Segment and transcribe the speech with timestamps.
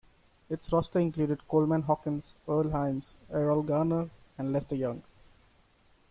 [0.49, 5.03] Its roster included Coleman Hawkins, Earl Hines, Erroll Garner, and Lester Young.